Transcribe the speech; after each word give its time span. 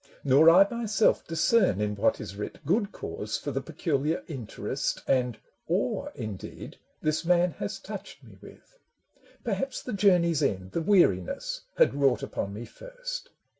Nor 0.23 0.49
I 0.49 0.67
myself 0.67 1.27
discern 1.27 1.79
in 1.79 1.95
what 1.95 2.19
is 2.19 2.35
writ 2.35 2.65
Good 2.65 2.91
cause 2.91 3.37
for 3.37 3.51
the 3.51 3.61
peculiar 3.61 4.23
interest 4.27 5.03
And 5.05 5.37
awe 5.67 6.07
indeed 6.15 6.77
this 7.03 7.23
man 7.23 7.51
has 7.59 7.77
touched 7.77 8.23
me 8.23 8.35
with. 8.41 8.79
Perhaps 9.43 9.83
the 9.83 9.93
journey's 9.93 10.41
end, 10.41 10.71
the 10.71 10.81
weariness. 10.81 11.61
Had 11.77 11.93
wrought 11.93 12.23
upon 12.23 12.51
me 12.51 12.65
first. 12.65 13.29